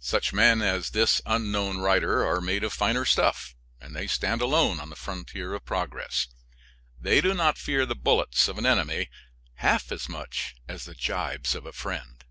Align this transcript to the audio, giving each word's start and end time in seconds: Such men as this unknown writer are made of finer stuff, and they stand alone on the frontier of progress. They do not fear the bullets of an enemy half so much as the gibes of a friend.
Such 0.00 0.32
men 0.32 0.62
as 0.62 0.88
this 0.92 1.20
unknown 1.26 1.76
writer 1.76 2.26
are 2.26 2.40
made 2.40 2.64
of 2.64 2.72
finer 2.72 3.04
stuff, 3.04 3.54
and 3.82 3.94
they 3.94 4.06
stand 4.06 4.40
alone 4.40 4.80
on 4.80 4.88
the 4.88 4.96
frontier 4.96 5.52
of 5.52 5.66
progress. 5.66 6.26
They 6.98 7.20
do 7.20 7.34
not 7.34 7.58
fear 7.58 7.84
the 7.84 7.94
bullets 7.94 8.48
of 8.48 8.56
an 8.56 8.64
enemy 8.64 9.10
half 9.56 9.88
so 9.88 9.98
much 10.10 10.54
as 10.66 10.86
the 10.86 10.94
gibes 10.94 11.54
of 11.54 11.66
a 11.66 11.72
friend. 11.74 12.24